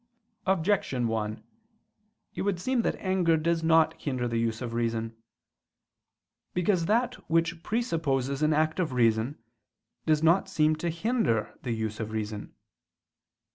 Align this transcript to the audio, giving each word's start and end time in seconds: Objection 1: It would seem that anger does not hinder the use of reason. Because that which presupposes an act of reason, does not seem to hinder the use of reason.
Objection 0.47 1.07
1: 1.07 1.43
It 2.33 2.41
would 2.41 2.59
seem 2.59 2.81
that 2.81 2.95
anger 2.95 3.37
does 3.37 3.61
not 3.61 3.93
hinder 4.01 4.27
the 4.27 4.39
use 4.39 4.59
of 4.59 4.73
reason. 4.73 5.15
Because 6.55 6.87
that 6.87 7.13
which 7.29 7.61
presupposes 7.61 8.41
an 8.41 8.51
act 8.51 8.79
of 8.79 8.93
reason, 8.93 9.37
does 10.07 10.23
not 10.23 10.49
seem 10.49 10.75
to 10.77 10.89
hinder 10.89 11.53
the 11.61 11.73
use 11.73 11.99
of 11.99 12.09
reason. 12.09 12.55